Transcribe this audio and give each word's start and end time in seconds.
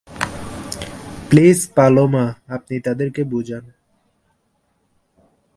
Please 1.29 1.59
Paloma, 1.75 2.25
আপনি 2.47 2.75
তাদেরকে 2.79 3.21
বুঝান। 3.23 3.65